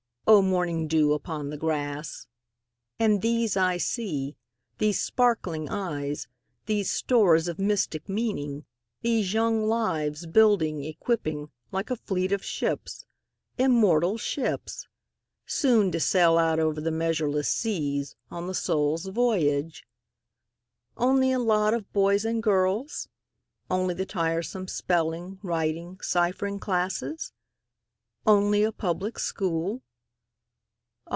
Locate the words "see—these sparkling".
3.75-5.67